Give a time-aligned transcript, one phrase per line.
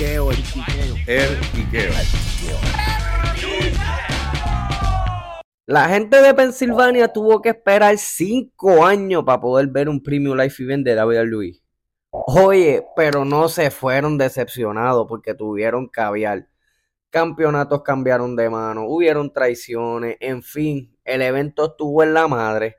[0.00, 0.94] quiqueo, el quiqueo.
[1.06, 1.90] El quiqueo.
[5.66, 10.62] La gente de Pensilvania tuvo que esperar cinco años para poder ver un Premium Life
[10.62, 11.60] Event de WWE.
[12.12, 16.48] Oye, pero no se fueron decepcionados porque tuvieron caviar.
[17.10, 22.76] Campeonatos cambiaron de mano, hubieron traiciones, en fin, el evento estuvo en la madre.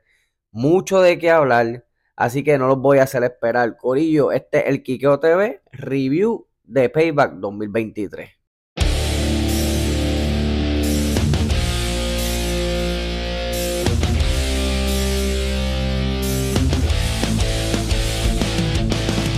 [0.50, 1.86] Mucho de qué hablar,
[2.16, 3.76] así que no los voy a hacer esperar.
[3.76, 8.30] Corillo, este es el Kikeo TV Review de Payback 2023.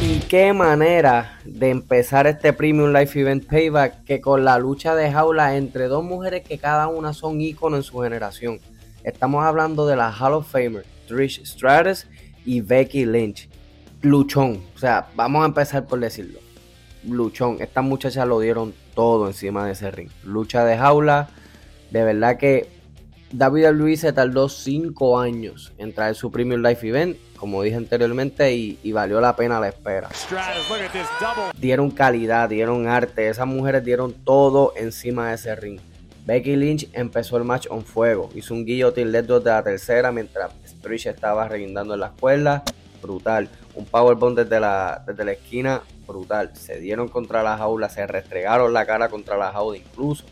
[0.00, 5.10] Y qué manera de empezar este Premium Life Event Payback que con la lucha de
[5.10, 8.60] jaula entre dos mujeres que cada una son íconos en su generación.
[9.02, 12.06] Estamos hablando de la Hall of Famer Trish Stratus
[12.44, 13.48] y Becky Lynch.
[14.02, 16.43] Luchón, o sea, vamos a empezar por decirlo.
[17.08, 20.08] Luchón, estas muchachas lo dieron todo encima de ese ring.
[20.24, 21.28] Lucha de jaula,
[21.90, 22.68] de verdad que
[23.32, 28.54] David Luis se tardó 5 años en traer su Premium Life Event, como dije anteriormente,
[28.54, 30.08] y, y, valió la pena la espera.
[31.58, 35.80] Dieron calidad, dieron arte, esas mujeres dieron todo encima de ese ring.
[36.26, 40.52] Becky Lynch empezó el match on fuego, hizo un guillotine led de la tercera mientras
[40.84, 42.62] Trish estaba reguindando en la escuela,
[43.04, 43.48] brutal.
[43.74, 46.50] Un powerbomb desde la, desde la esquina, brutal.
[46.54, 50.24] Se dieron contra la jaula, se restregaron la cara contra la jaula incluso.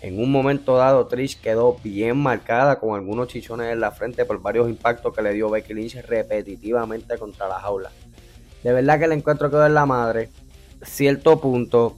[0.00, 4.40] En un momento dado, Trish quedó bien marcada con algunos chichones en la frente por
[4.40, 7.90] varios impactos que le dio Becky Lynch repetitivamente contra la jaula.
[8.62, 10.28] De verdad que el encuentro quedó en la madre.
[10.82, 11.96] Cierto punto,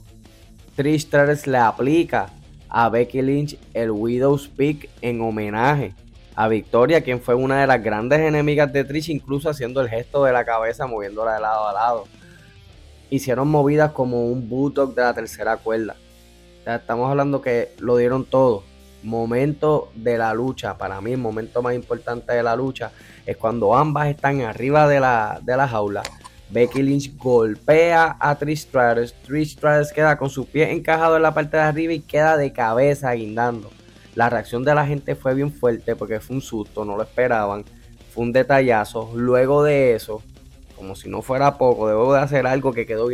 [0.75, 2.29] Trish Stratus le aplica
[2.69, 5.93] a Becky Lynch el Widow's Peak en homenaje
[6.41, 10.23] a Victoria, quien fue una de las grandes enemigas de Trish, incluso haciendo el gesto
[10.23, 12.05] de la cabeza, moviéndola de lado a lado.
[13.11, 15.95] Hicieron movidas como un bulldog de la tercera cuerda.
[16.65, 18.63] Estamos hablando que lo dieron todo.
[19.03, 22.91] Momento de la lucha, para mí el momento más importante de la lucha
[23.27, 26.01] es cuando ambas están arriba de la, de la jaula.
[26.49, 29.13] Becky Lynch golpea a Trish Stratus.
[29.13, 32.51] Trish Stratus queda con su pie encajado en la parte de arriba y queda de
[32.51, 33.69] cabeza guindando.
[34.15, 37.63] La reacción de la gente fue bien fuerte porque fue un susto, no lo esperaban.
[38.13, 39.11] Fue un detallazo.
[39.15, 40.21] Luego de eso,
[40.75, 43.07] como si no fuera poco, debo de hacer algo que quedó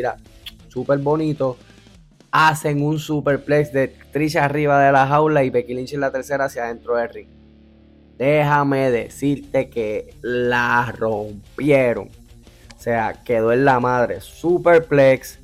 [0.69, 1.57] súper bonito.
[2.31, 6.45] Hacen un superplex de Trish arriba de la jaula y Becky Lynch en la tercera
[6.45, 7.29] hacia adentro del ring.
[8.17, 12.09] Déjame decirte que la rompieron.
[12.75, 14.21] O sea, quedó en la madre.
[14.21, 15.39] Superplex.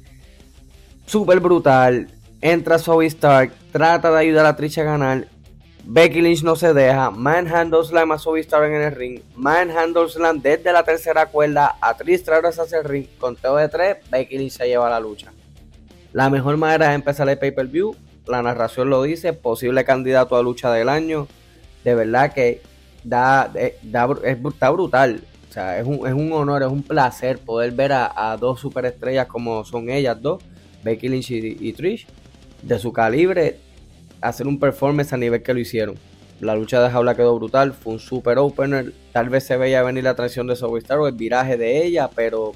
[1.05, 2.09] Super brutal.
[2.41, 3.53] Entra Zoe Stark.
[3.71, 5.27] Trata de ayudar a Trish a ganar.
[5.85, 7.11] Becky Lynch no se deja.
[7.11, 9.21] Manhandle Slam a Zoe Stark en el ring.
[9.35, 11.75] Manhandle Slam desde la tercera cuerda.
[11.81, 13.07] A Trish Stratus hacia el ring.
[13.19, 13.97] Conteo de tres.
[14.09, 15.31] Becky Lynch se lleva la lucha.
[16.13, 17.95] La mejor manera es empezar el pay-per-view.
[18.27, 19.33] La narración lo dice.
[19.33, 21.27] Posible candidato a lucha del año.
[21.83, 22.61] De verdad que
[23.03, 23.51] da,
[23.81, 25.21] da, es, está brutal.
[25.49, 29.27] O sea, es un, es un, honor, es un placer poder ver a, dos superestrellas
[29.27, 30.41] como son ellas dos,
[30.83, 32.07] Becky Lynch y, Trish,
[32.63, 33.59] de su calibre,
[34.23, 35.95] hacer un performance a nivel que lo hicieron.
[36.39, 38.93] La lucha de jaula quedó brutal, fue un super opener.
[39.11, 42.09] Tal vez se veía venir la traición de Zoe Star o el viraje de ella,
[42.13, 42.53] pero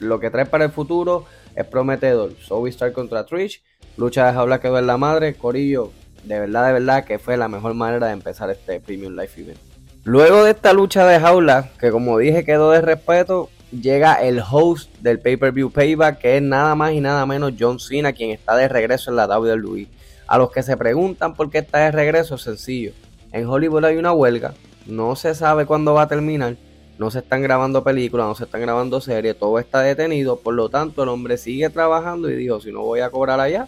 [0.00, 1.24] lo que trae para el futuro
[1.54, 2.32] es prometedor.
[2.34, 3.62] Zoe Star contra Trish,
[3.96, 5.34] lucha de jaula quedó en la madre.
[5.34, 5.92] Corillo,
[6.24, 9.58] de verdad, de verdad que fue la mejor manera de empezar este Premium Life Event.
[10.04, 14.90] Luego de esta lucha de jaula, que como dije quedó de respeto, llega el host
[15.00, 18.68] del pay-per-view Payback, que es nada más y nada menos John Cena, quien está de
[18.68, 19.86] regreso en la WWE.
[20.30, 22.92] A los que se preguntan por qué está de regreso, es sencillo.
[23.32, 24.54] En Hollywood hay una huelga,
[24.86, 26.54] no se sabe cuándo va a terminar,
[27.00, 30.68] no se están grabando películas, no se están grabando series, todo está detenido, por lo
[30.68, 33.66] tanto el hombre sigue trabajando y dijo, si no voy a cobrar allá,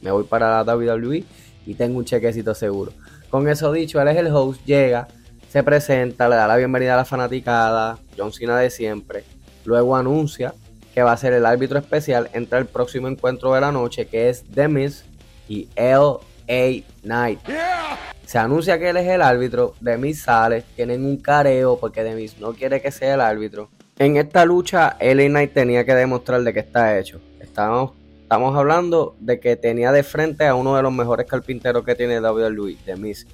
[0.00, 1.22] me voy para la WWE
[1.66, 2.92] y tengo un chequecito seguro.
[3.28, 5.06] Con eso dicho, él es el host, llega,
[5.50, 9.22] se presenta, le da la bienvenida a la fanaticada, John Cena de siempre.
[9.66, 10.54] Luego anuncia
[10.94, 14.30] que va a ser el árbitro especial entre el próximo encuentro de la noche, que
[14.30, 15.04] es The Miz
[15.48, 17.46] y LA Knight.
[17.46, 17.98] Yeah.
[18.26, 22.14] Se anuncia que él es el árbitro, The Miz sale, tienen un careo porque The
[22.14, 23.68] Miz no quiere que sea el árbitro.
[23.98, 27.20] En esta lucha, LA Knight tenía que demostrar de qué está hecho.
[27.40, 27.92] Estamos,
[28.22, 32.20] estamos hablando de que tenía de frente a uno de los mejores carpinteros que tiene
[32.20, 33.26] WWE, The Miz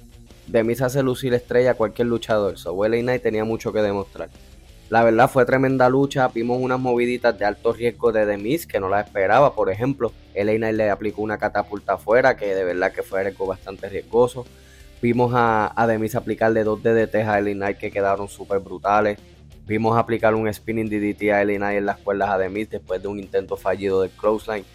[0.51, 2.57] de mí se hace lucir estrella a cualquier luchador.
[2.57, 4.29] So, LA Knight tenía mucho que demostrar.
[4.91, 6.27] La verdad fue tremenda lucha.
[6.27, 9.55] Vimos unas moviditas de alto riesgo de Demis que no la esperaba.
[9.55, 13.87] Por ejemplo, Knight le aplicó una catapulta afuera que de verdad que fue algo bastante
[13.87, 14.45] riesgoso.
[15.01, 19.17] Vimos a, a Demis aplicarle dos DDT a Knight que quedaron súper brutales.
[19.65, 23.17] Vimos aplicar un spinning DDT a Knight en las cuerdas a Demis después de un
[23.17, 24.65] intento fallido del clothesline.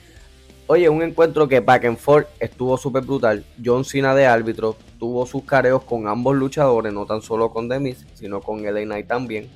[0.66, 3.44] Oye, un encuentro que back and forth estuvo súper brutal.
[3.62, 8.06] John Cena de árbitro tuvo sus careos con ambos luchadores, no tan solo con Demis,
[8.14, 9.50] sino con LA Knight también.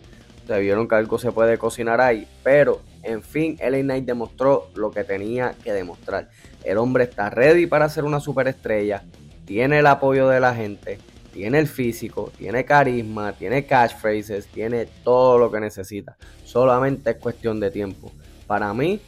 [0.51, 4.91] Se vieron que algo se puede cocinar ahí, pero en fin, LA Knight demostró lo
[4.91, 6.29] que tenía que demostrar.
[6.65, 9.05] El hombre está ready para ser una superestrella,
[9.45, 10.99] tiene el apoyo de la gente,
[11.33, 16.17] tiene el físico, tiene carisma, tiene catchphrases, tiene todo lo que necesita.
[16.45, 18.11] Solamente es cuestión de tiempo.
[18.49, 19.01] Para mí,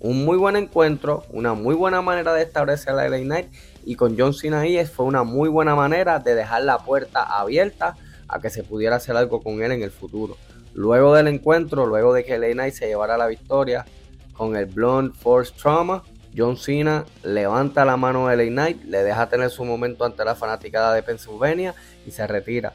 [0.00, 3.48] un muy buen encuentro, una muy buena manera de establecer la LA Knight
[3.84, 7.98] y con John Cena ahí fue una muy buena manera de dejar la puerta abierta
[8.28, 10.38] a que se pudiera hacer algo con él en el futuro.
[10.76, 13.86] Luego del encuentro, luego de que LA Knight se llevara la victoria
[14.34, 16.02] con el Blonde Force Trauma,
[16.36, 20.34] John Cena levanta la mano de LA Knight, le deja tener su momento ante la
[20.34, 21.74] fanaticada de Pennsylvania
[22.06, 22.74] y se retira.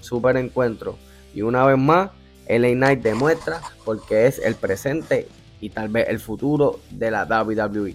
[0.00, 0.96] Super encuentro.
[1.34, 2.12] Y una vez más,
[2.48, 5.28] LA Knight demuestra porque es el presente
[5.60, 7.94] y tal vez el futuro de la WWE.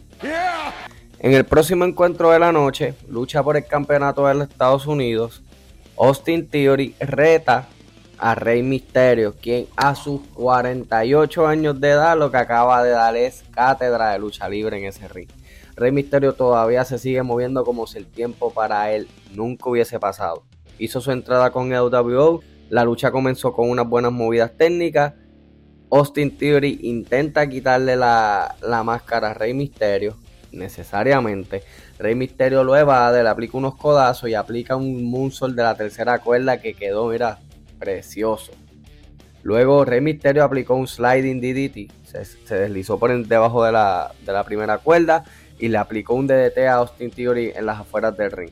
[1.18, 5.42] En el próximo encuentro de la noche, lucha por el campeonato de los Estados Unidos.
[5.98, 7.68] Austin Theory reta
[8.20, 13.16] a Rey Misterio, quien a sus 48 años de edad lo que acaba de dar
[13.16, 15.30] es cátedra de lucha libre en ese ring.
[15.76, 20.44] Rey Misterio todavía se sigue moviendo como si el tiempo para él nunca hubiese pasado.
[20.78, 25.14] Hizo su entrada con LWO, la lucha comenzó con unas buenas movidas técnicas.
[25.90, 30.18] Austin Theory intenta quitarle la, la máscara a Rey Misterio,
[30.52, 31.64] necesariamente.
[31.98, 36.20] Rey Misterio lo evade, le aplica unos codazos y aplica un moonsault de la tercera
[36.20, 37.40] cuerda que quedó, mira,
[37.80, 38.52] precioso.
[39.42, 44.44] Luego Rey Misterio aplicó un sliding DDT, se, deslizó por debajo de la, de la,
[44.44, 45.24] primera cuerda
[45.58, 48.52] y le aplicó un DDT a Austin Theory en las afueras del ring.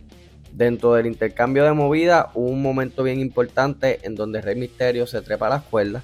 [0.53, 5.21] Dentro del intercambio de movida hubo un momento bien importante en donde Rey Misterio se
[5.21, 6.03] trepa a las cuerdas,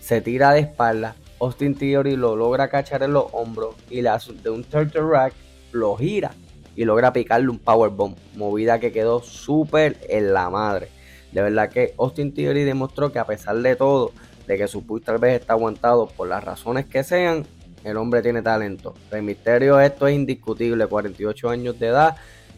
[0.00, 4.10] se tira de espalda, Austin Theory lo logra cachar en los hombros y le
[4.42, 5.34] de un turtle rack,
[5.72, 6.32] lo gira
[6.74, 10.88] y logra picarle un powerbomb, movida que quedó súper en la madre.
[11.36, 14.10] De verdad que Austin Theory demostró que a pesar de todo,
[14.46, 17.44] de que su push tal vez está aguantado por las razones que sean,
[17.84, 18.94] el hombre tiene talento.
[19.10, 22.16] El misterio esto es indiscutible, 48 años de edad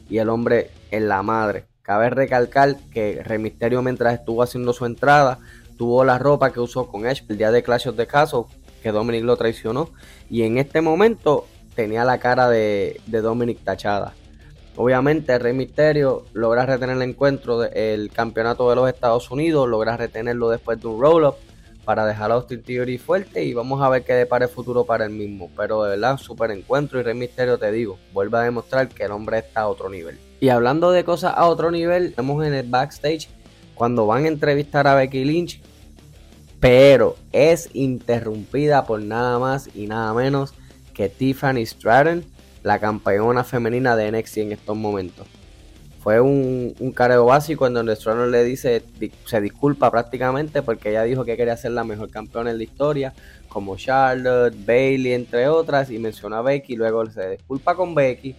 [0.08, 1.64] y el hombre en la madre.
[1.82, 5.40] Cabe recalcar que Rey Misterio mientras estuvo haciendo su entrada
[5.76, 8.06] tuvo la ropa que usó con Edge el día de Clash of the
[8.80, 9.90] que Dominic lo traicionó,
[10.30, 14.14] y en este momento tenía la cara de, de Dominic tachada.
[14.80, 20.50] Obviamente, Rey Misterio logra retener el encuentro del campeonato de los Estados Unidos, logra retenerlo
[20.50, 21.34] después de un roll-up
[21.84, 25.06] para dejar a Austin Theory fuerte y vamos a ver qué depara el futuro para
[25.06, 25.50] el mismo.
[25.56, 29.10] Pero de verdad, súper encuentro y Rey Misterio, te digo, vuelve a demostrar que el
[29.10, 30.16] hombre está a otro nivel.
[30.38, 33.28] Y hablando de cosas a otro nivel, vemos en el backstage
[33.74, 35.60] cuando van a entrevistar a Becky Lynch,
[36.60, 40.54] pero es interrumpida por nada más y nada menos
[40.94, 42.22] que Tiffany Stratton
[42.62, 45.26] la campeona femenina de NXT en estos momentos.
[46.00, 48.82] Fue un, un careo básico en donde Stroller le dice,
[49.24, 53.12] se disculpa prácticamente porque ella dijo que quería ser la mejor campeona en la historia,
[53.48, 58.34] como Charlotte, Bailey, entre otras, y menciona a Becky, luego se disculpa con Becky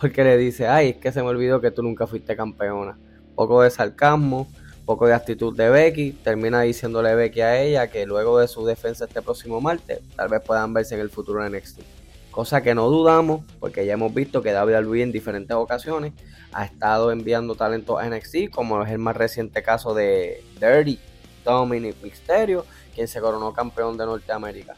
[0.00, 2.98] porque le dice, ay, es que se me olvidó que tú nunca fuiste campeona.
[3.34, 4.46] Poco de sarcasmo,
[4.84, 9.06] poco de actitud de Becky, termina diciéndole Becky a ella que luego de su defensa
[9.06, 11.95] este próximo martes, tal vez puedan verse en el futuro en NXT
[12.36, 16.12] cosa que no dudamos, porque ya hemos visto que David Luis en diferentes ocasiones
[16.52, 20.98] ha estado enviando talento a NXT, como es el más reciente caso de Dirty
[21.46, 24.76] Dominic Mysterio, quien se coronó campeón de Norteamérica.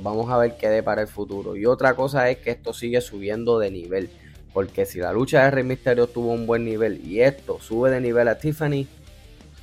[0.00, 1.56] vamos a ver qué de para el futuro.
[1.56, 4.08] Y otra cosa es que esto sigue subiendo de nivel,
[4.54, 8.00] porque si la lucha de Rey Mysterio tuvo un buen nivel y esto sube de
[8.00, 8.86] nivel a Tiffany,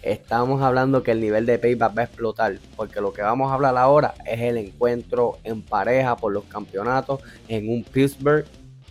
[0.02, 3.56] estamos hablando que el nivel de payback va a explotar, porque lo que vamos a
[3.56, 8.46] hablar ahora es el encuentro en pareja por los campeonatos en un Pittsburgh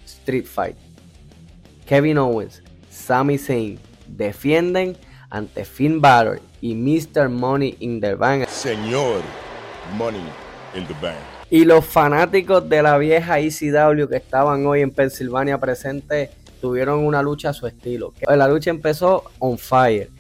[0.05, 0.77] Street Fight.
[1.87, 4.97] Kevin Owens, Sami Zayn defienden
[5.31, 7.29] ante Finn Balor y Mr.
[7.29, 8.47] Money in the Bank.
[8.47, 9.23] Señor
[9.97, 10.23] Money
[10.75, 11.19] in the Bank.
[11.51, 17.23] Y los fanáticos de la vieja ECW que estaban hoy en Pensilvania presentes tuvieron una
[17.23, 18.13] lucha a su estilo.
[18.29, 20.11] La lucha empezó on fire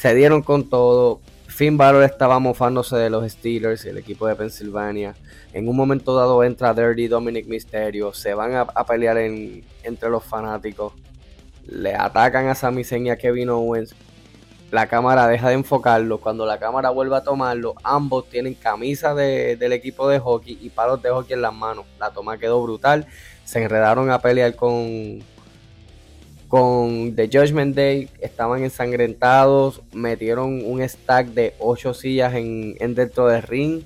[0.00, 1.20] se dieron con todo.
[1.46, 5.14] Finn Balor estaba mofándose de los Steelers, el equipo de Pensilvania.
[5.52, 8.14] En un momento dado entra Dirty Dominic Mysterio.
[8.14, 10.94] Se van a, pelear entre los fanáticos.
[11.66, 13.94] Le atacan a Sami Zayn y a Kevin Owens.
[14.70, 16.16] La cámara deja de enfocarlo.
[16.16, 21.02] Cuando la cámara vuelve a tomarlo, ambos tienen camisa del equipo de hockey y palos
[21.02, 21.84] de hockey en las manos.
[21.98, 23.06] La toma quedó brutal.
[23.44, 25.18] Se enredaron a pelear con,
[26.50, 33.42] con The Judgment Day estaban ensangrentados, metieron un stack de 8 sillas en, dentro del
[33.44, 33.82] ring.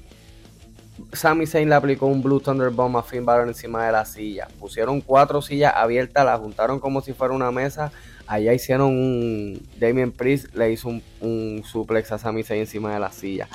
[1.12, 4.48] Sami Zayn le aplicó un Blue Thunder Bomb a Finn Balor encima de la silla.
[4.58, 7.92] Pusieron cuatro sillas abiertas, las juntaron como si fuera una mesa.
[8.26, 9.60] Allá hicieron un.
[9.78, 10.88] Damien Priest le hizo
[11.20, 13.46] un, suplex a Sami Zayn encima de la silla.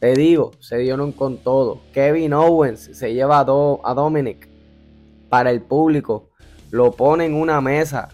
[0.00, 1.82] Te digo, se dieron con todo.
[1.92, 4.48] Kevin Owens se lleva a, a Dominic
[5.28, 6.30] para el público.
[6.70, 8.08] Lo pone en una mesa.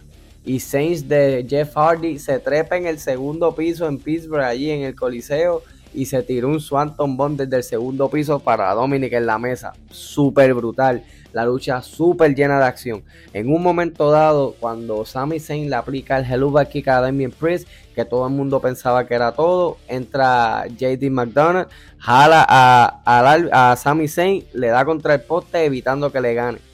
[0.44, 4.82] Y Saints de Jeff Hardy se trepa en el segundo piso en Pittsburgh, allí en
[4.82, 5.62] el Coliseo
[5.94, 9.72] y se tiró un Swanton Bomb desde el segundo piso para Dominic en la mesa.
[9.90, 11.04] Súper brutal.
[11.32, 13.02] La lucha súper llena de acción.
[13.32, 17.66] En un momento dado, cuando Sami Zayn le aplica el Hello Kick a Damien Priest,
[17.94, 21.68] que todo el mundo pensaba que era todo, entra JD McDonald,
[21.98, 26.71] jala a, a, Sami Zayn, le da contra el poste evitando que le gane.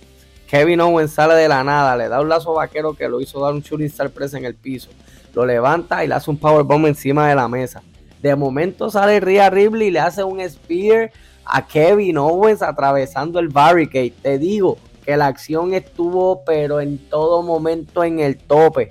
[0.49, 3.53] Kevin Owens sale de la nada, le da un lazo vaquero que lo hizo dar
[3.53, 4.89] un shooting star press en el piso.
[5.35, 7.83] Lo levanta y le hace un powerbomb encima de la mesa.
[8.23, 11.13] De momento sale Rhea Ripley y le hace un spear
[11.45, 14.15] a Kevin Owens atravesando el barricade.
[14.23, 18.91] Te digo que la acción estuvo, pero en todo momento en el tope.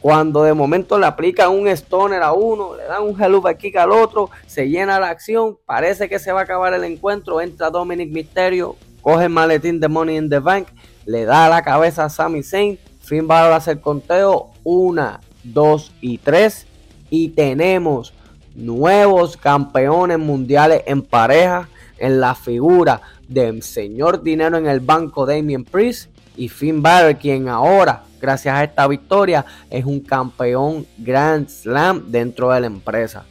[0.00, 3.92] Cuando de momento le aplican un stoner a uno, le dan un hello kick al
[3.92, 8.10] otro, se llena la acción, parece que se va a acabar el encuentro, entra Dominic
[8.12, 8.76] Mysterio,
[9.06, 10.66] coge el maletín de Money in the Bank,
[11.04, 16.18] le da la cabeza a Sami Zayn, Finn Balor hace el conteo, una, dos y
[16.18, 16.66] tres,
[17.08, 18.12] y tenemos
[18.56, 25.64] nuevos campeones mundiales en pareja en la figura del señor dinero en el banco Damien
[25.64, 32.10] Priest y Finn Balor quien ahora gracias a esta victoria es un campeón Grand Slam
[32.10, 33.24] dentro de la empresa.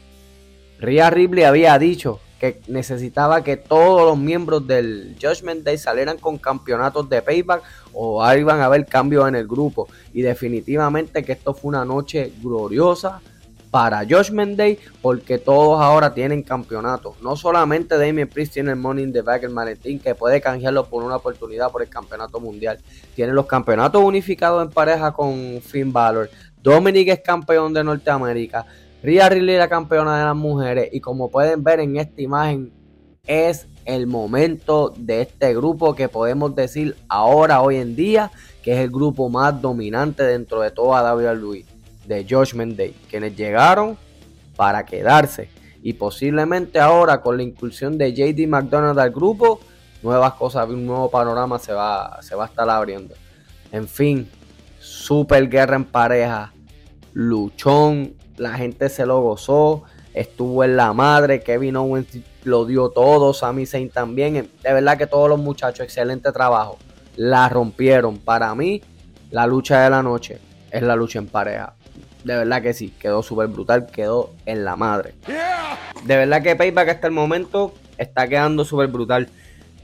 [0.80, 6.38] Rhea Ripley había dicho que necesitaba que todos los miembros del Judgment Day salieran con
[6.38, 7.64] campeonatos de payback
[7.94, 12.34] o iban a haber cambios en el grupo y definitivamente que esto fue una noche
[12.42, 13.22] gloriosa
[13.76, 17.14] para Josh Day porque todos ahora tienen campeonato.
[17.22, 20.86] No solamente Damien Priest tiene el Money in the Bank, el maletín que puede canjearlo
[20.86, 22.80] por una oportunidad por el campeonato mundial.
[23.16, 26.30] Tiene los campeonatos unificados en pareja con Finn Balor.
[26.64, 28.66] Dominic es campeón de Norteamérica.
[29.06, 30.90] Rhea Ripley la campeona de las mujeres.
[30.92, 32.74] Y como pueden ver en esta imagen,
[33.28, 38.32] es el momento de este grupo que podemos decir ahora, hoy en día,
[38.64, 41.66] que es el grupo más dominante dentro de toda WWE
[42.08, 43.96] de Judgment Day, quienes llegaron
[44.56, 45.50] para quedarse.
[45.84, 49.60] Y posiblemente ahora con la inclusión de JD McDonald al grupo,
[50.02, 53.14] nuevas cosas, un nuevo panorama se va, se va a estar abriendo.
[53.72, 54.28] En fin,
[54.80, 56.54] super guerra en pareja,
[57.14, 62.08] luchón, la gente se lo gozó, estuvo en la madre, Kevin Owens
[62.44, 64.34] lo dio todo, Sami Zayn también.
[64.34, 66.78] De verdad que todos los muchachos, excelente trabajo.
[67.16, 68.18] La rompieron.
[68.20, 68.82] Para mí,
[69.32, 70.40] la lucha de la noche
[70.72, 71.74] es la lucha en pareja.
[72.24, 75.14] De verdad que sí, quedó súper brutal, quedó en la madre.
[76.06, 79.30] De verdad que Payback hasta el momento está quedando súper brutal.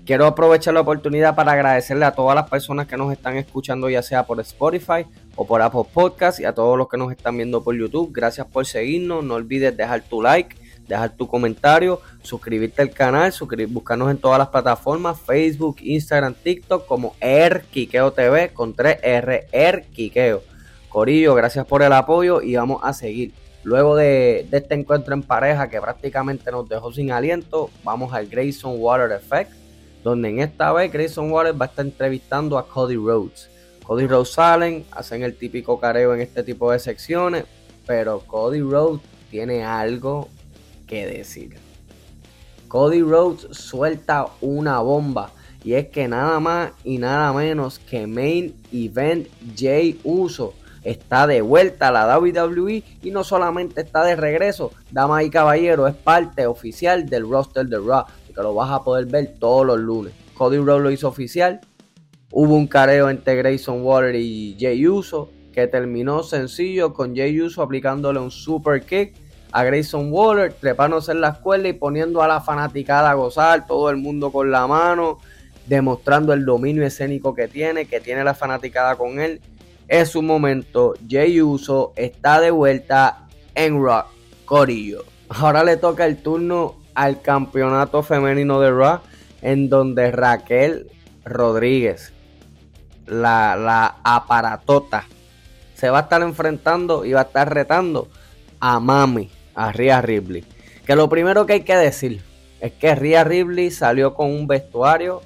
[0.05, 4.01] Quiero aprovechar la oportunidad para agradecerle a todas las personas que nos están escuchando, ya
[4.01, 7.63] sea por Spotify o por Apple Podcast, y a todos los que nos están viendo
[7.63, 8.11] por YouTube.
[8.13, 9.23] Gracias por seguirnos.
[9.23, 10.55] No olvides dejar tu like,
[10.87, 13.33] dejar tu comentario, suscribirte al canal,
[13.69, 20.41] buscarnos en todas las plataformas: Facebook, Instagram, TikTok, como ERKIKEO TV con 3R, ERKIKEO.
[20.89, 23.31] Corillo, gracias por el apoyo y vamos a seguir.
[23.63, 28.73] Luego de, este encuentro en pareja que prácticamente nos dejó sin aliento, vamos al Grayson
[28.77, 29.51] Water Effect,
[30.03, 33.50] donde en esta vez Grayson Water va a estar entrevistando a Cody Rhodes.
[33.91, 37.43] Cody Rhodes salen, hacen el típico careo en este tipo de secciones,
[37.85, 40.29] pero Cody Rhodes tiene algo
[40.87, 41.57] que decir.
[42.69, 48.55] Cody Rhodes suelta una bomba y es que nada más y nada menos que Main
[48.71, 50.53] Event Jay Uso
[50.85, 55.89] está de vuelta a la WWE y no solamente está de regreso, damas y caballeros,
[55.89, 59.79] es parte oficial del roster de Raw, que lo vas a poder ver todos los
[59.81, 60.13] lunes.
[60.37, 61.59] Cody Rhodes lo hizo oficial,
[62.31, 67.61] hubo un careo entre Grayson Water y Jay Uso que terminó sencillo con Jay Uso
[67.61, 69.13] aplicándole un super kick
[69.51, 73.89] a Grayson Waller, trepándose en la escuela y poniendo a la fanaticada a gozar, todo
[73.89, 75.17] el mundo con la mano,
[75.67, 79.41] demostrando el dominio escénico que tiene, que tiene la fanaticada con él
[79.91, 80.93] es su momento.
[81.07, 84.05] Jay Uso está de vuelta en Rock
[84.45, 85.03] Corillo.
[85.27, 89.01] Ahora le toca el turno al campeonato femenino de Rock,
[89.41, 90.87] en donde Raquel
[91.25, 92.13] Rodríguez,
[93.11, 95.03] la, la aparatota,
[95.75, 98.07] se va a estar enfrentando y va a estar retando
[98.59, 100.45] a Mami, a Rhea Ripley.
[100.85, 102.21] Que lo primero que hay que decir
[102.61, 105.21] es que Rhea Ripley salió con un vestuario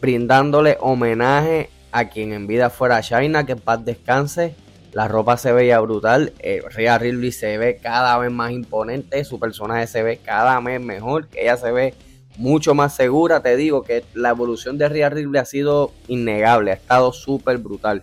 [0.00, 4.54] brindándole homenaje a quien en vida fuera China, que en paz descanse.
[4.92, 6.32] La ropa se veía brutal.
[6.40, 9.24] Eh, Rhea Ripley se ve cada vez más imponente.
[9.24, 11.28] Su personaje se ve cada vez mejor.
[11.34, 11.94] Ella se ve
[12.38, 13.42] mucho más segura.
[13.42, 18.02] Te digo que la evolución de Rhea Ripley ha sido innegable, ha estado súper brutal.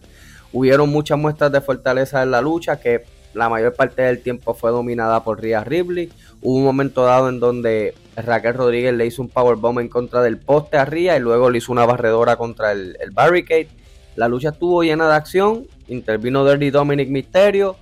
[0.54, 4.72] Hubieron muchas muestras de fortaleza en la lucha que la mayor parte del tiempo fue
[4.72, 6.12] dominada por Rhea Ripley.
[6.42, 10.38] Hubo un momento dado en donde Raquel Rodríguez le hizo un powerbomb en contra del
[10.38, 13.68] poste a Rhea y luego le hizo una barredora contra el, barricade.
[14.16, 15.68] La lucha estuvo llena de acción.
[15.88, 17.76] Intervino Dirty Dominic Mysterio.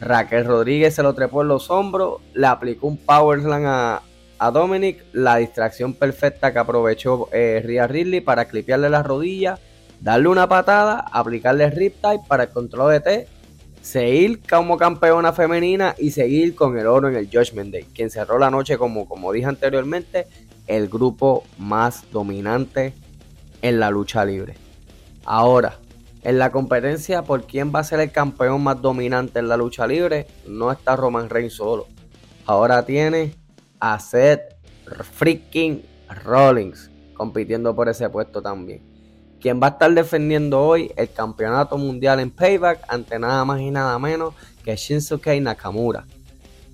[0.00, 2.20] Raquel Rodríguez se lo trepó en los hombros.
[2.34, 4.02] Le aplicó un power a,
[4.38, 5.04] a Dominic.
[5.12, 9.60] La distracción perfecta que aprovechó eh, Rhea Ripley para clipearle las rodillas.
[10.00, 11.04] Darle una patada.
[11.12, 13.36] Aplicarle Riptide para el control de T
[13.86, 18.36] seguir como campeona femenina y seguir con el oro en el Judgment Day, quien cerró
[18.36, 20.26] la noche como, como dije anteriormente,
[20.66, 22.94] el grupo más dominante
[23.62, 24.54] en la lucha libre.
[25.24, 25.78] Ahora,
[26.24, 29.86] en la competencia por quién va a ser el campeón más dominante en la lucha
[29.86, 31.86] libre, no está Roman Reigns solo.
[32.44, 33.34] Ahora tiene
[33.80, 34.56] a Seth
[35.12, 35.84] freaking
[36.24, 38.96] Rollins compitiendo por ese puesto también
[39.40, 43.70] quien va a estar defendiendo hoy el campeonato mundial en payback ante nada más y
[43.70, 46.04] nada menos que Shinsuke Nakamura.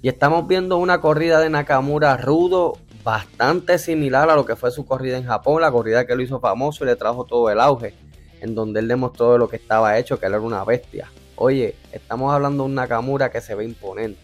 [0.00, 4.87] Y estamos viendo una corrida de Nakamura rudo, bastante similar a lo que fue su
[4.87, 7.94] corrida en Japón, la corrida que lo hizo famoso y le trajo todo el auge,
[8.40, 11.11] en donde él demostró de lo que estaba hecho, que él era una bestia.
[11.37, 14.21] Oye, estamos hablando de un Nakamura que se ve imponente.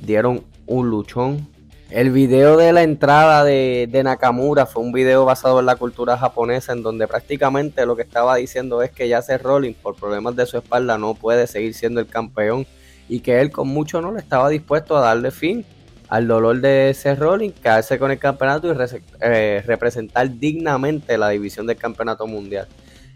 [0.00, 1.48] Dieron un luchón
[1.94, 6.72] el video de la entrada de, Nakamura fue un video basado en la cultura japonesa
[6.72, 10.44] en donde prácticamente lo que estaba diciendo es que ya Seth Rollins por problemas de
[10.44, 12.66] su espalda no puede seguir siendo el campeón
[13.08, 15.64] y que él con mucho no le estaba dispuesto a darle fin
[16.08, 18.76] al dolor de Seth Rollins, quedarse con el campeonato y
[19.20, 22.66] eh, representar dignamente la división del campeonato mundial.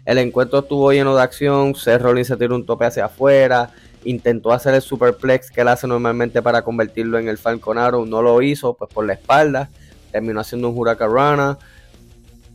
[0.05, 3.71] El encuentro estuvo lleno de acción, Seth Rollins se tiró un tope hacia afuera,
[4.03, 8.21] intentó hacer el superplex que él hace normalmente para convertirlo en el Falcon Arrow, no
[8.21, 9.69] lo hizo, pues por la espalda,
[10.11, 11.57] terminó haciendo un Huracán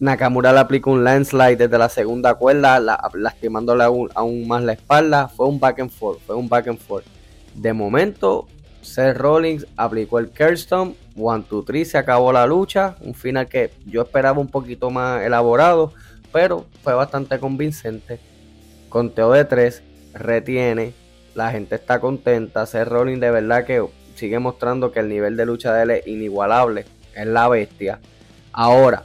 [0.01, 2.81] Nakamura le aplicó un landslide desde la segunda cuerda,
[3.15, 5.29] lastimándole aún, más la espalda.
[5.29, 7.07] Fue un back and forth, fue un back and forth.
[7.55, 8.49] De momento,
[8.83, 12.97] Seth Rollins aplicó el Kerston, 1, 2, 3, se acabó la lucha.
[13.01, 15.93] Un final que yo esperaba un poquito más elaborado,
[16.33, 18.19] pero fue bastante convincente.
[18.89, 19.83] Conteo de 3,
[20.15, 20.93] retiene,
[21.35, 22.67] la gente está contenta.
[22.67, 26.07] Seth Rollins de verdad que sigue mostrando que el nivel de lucha de él es
[26.07, 26.87] inigualable.
[27.15, 28.01] Es la bestia.
[28.53, 29.03] Ahora,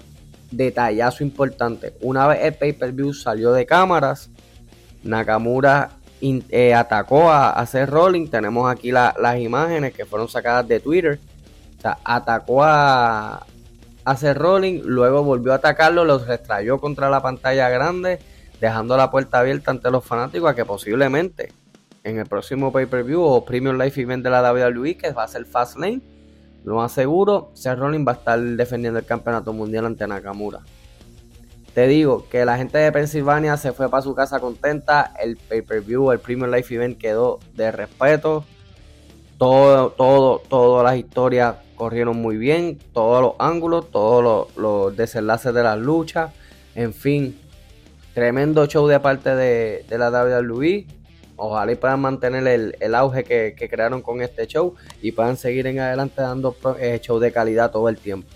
[0.51, 1.93] detallazo importante.
[2.01, 4.29] Una vez el pay-per-view salió de cámaras,
[5.03, 8.29] Nakamura eh, atacó a, a, Seth Rollins.
[8.29, 11.19] Tenemos aquí las imágenes que fueron sacadas de Twitter.
[12.03, 13.45] Atacó a,
[14.03, 18.19] a Seth Rollins, luego volvió a atacarlo, los restrayó contra la pantalla grande,
[18.59, 21.53] dejando la puerta abierta ante los fanáticos a que posiblemente
[22.03, 25.45] en el próximo pay-per-view o Premium Life Event de la WWE, que va a ser
[25.45, 26.01] Fastlane,
[26.63, 30.59] lo más seguro, Seth Rollins va a estar defendiendo el campeonato mundial ante Nakamura.
[31.73, 35.13] Te digo que la gente de Pensilvania se fue para su casa contenta.
[35.21, 38.43] El pay-per-view, el Premium Life Event quedó de respeto.
[39.37, 42.77] Todo, todo, todas las historias corrieron muy bien.
[42.91, 46.31] Todos los ángulos, todos los, desenlaces de las luchas.
[46.75, 47.39] En fin,
[48.13, 50.98] tremendo show de parte de, de la WWE
[51.39, 55.79] ojalá y puedan mantener el, auge que, crearon con este show y puedan seguir en
[55.79, 58.27] adelante dando eh, show de calidad todo el tiempo.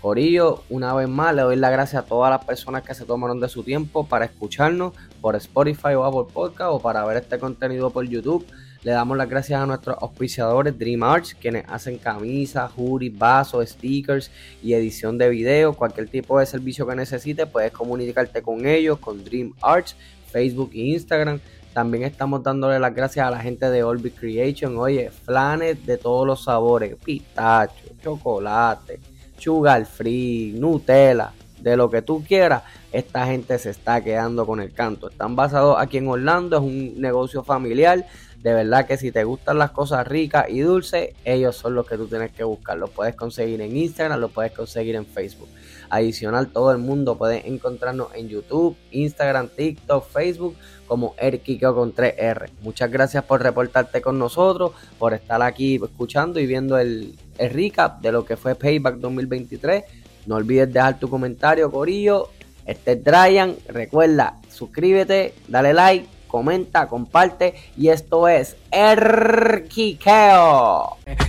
[0.00, 3.40] Corillo, una vez más le doy las gracias a todas las personas que se tomaron
[3.40, 7.90] de su tiempo para escucharnos por Spotify o Apple Podcast o para ver este contenido
[7.90, 8.46] por YouTube.
[8.84, 14.30] Le damos las gracias a nuestros auspiciadores Dream Arts, quienes hacen camisas, hoodies, vasos, stickers
[14.62, 15.72] y edición de video.
[15.72, 19.96] Cualquier tipo de servicio que necesites, puedes comunicarte con ellos, con Dream Arts,
[20.30, 21.40] Facebook e Instagram.
[21.76, 24.78] También estamos dándole las gracias a la gente de Orbit Creation.
[24.78, 28.98] Oye, flanes de todos los sabores: pistacho, chocolate,
[29.36, 32.62] sugar free, Nutella, de lo que tú quieras.
[32.92, 35.10] Esta gente se está quedando con el canto.
[35.10, 38.06] Están basados aquí en Orlando, es un negocio familiar.
[38.42, 41.98] De verdad que si te gustan las cosas ricas y dulces, ellos son los que
[41.98, 42.78] tú tienes que buscar.
[42.78, 45.48] Los puedes conseguir en Instagram, los puedes conseguir en Facebook.
[45.90, 52.50] Adicional, todo el mundo puede encontrarnos en YouTube, Instagram, TikTok, Facebook como Erquiqueo con 3R.
[52.62, 58.00] Muchas gracias por reportarte con nosotros, por estar aquí escuchando y viendo el, el recap
[58.00, 59.84] de lo que fue Payback 2023.
[60.26, 62.30] No olvides dejar tu comentario, Corillo.
[62.64, 63.56] Este es Dryan.
[63.68, 70.16] Recuerda, suscríbete, dale like comenta, comparte y esto es Erquiqueo.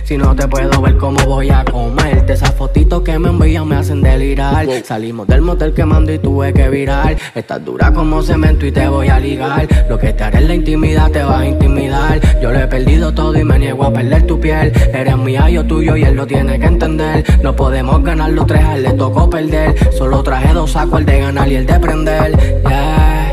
[0.04, 3.76] Si no te puedo ver cómo voy a comerte Esas fotitos que me envían me
[3.76, 4.66] hacen delirar.
[4.84, 7.16] Salimos del motel quemando y tuve que virar.
[7.34, 9.68] Estás dura como cemento y te voy a ligar.
[9.88, 12.20] Lo que te haré en la intimidad te va a intimidar.
[12.40, 14.72] Yo lo he perdido todo y me niego a perder tu piel.
[14.92, 17.24] Eres mía, yo tuyo y él lo tiene que entender.
[17.42, 19.92] No podemos ganar los tres, a él le tocó perder.
[19.92, 22.58] Solo traje dos sacos, el de ganar y el de prender.
[22.68, 23.27] Yeah